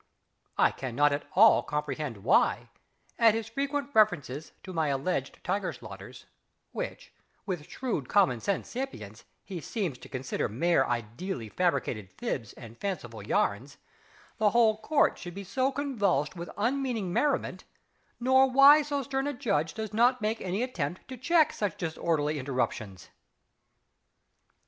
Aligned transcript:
I 0.57 0.71
cannot 0.71 1.11
at 1.13 1.27
all 1.35 1.61
comprehend 1.61 2.23
why, 2.23 2.69
at 3.19 3.35
his 3.35 3.49
frequent 3.49 3.91
references 3.93 4.51
to 4.63 4.73
my 4.73 4.87
alleged 4.87 5.37
tiger 5.43 5.71
slaughters 5.71 6.25
which, 6.71 7.13
with 7.45 7.69
shrewd 7.69 8.09
commonsense 8.09 8.67
sapience, 8.69 9.25
he 9.43 9.61
seems 9.61 9.99
to 9.99 10.09
consider 10.09 10.49
mere 10.49 10.83
ideally 10.85 11.49
fabricated 11.49 12.09
fibs 12.13 12.53
and 12.53 12.79
fanciful 12.79 13.21
yarns 13.21 13.77
the 14.39 14.49
whole 14.49 14.77
Court 14.79 15.19
should 15.19 15.35
be 15.35 15.43
so 15.43 15.71
convulsed 15.71 16.35
with 16.35 16.49
unmeaning 16.57 17.13
merriment, 17.13 17.63
nor 18.19 18.49
why 18.49 18.81
so 18.81 19.03
stern 19.03 19.27
a 19.27 19.33
Judge 19.33 19.75
does 19.75 19.93
not 19.93 20.19
make 20.19 20.41
any 20.41 20.63
attempt 20.63 21.07
to 21.09 21.15
check 21.15 21.53
such 21.53 21.77
disorderly 21.77 22.39
interruptions.... 22.39 23.09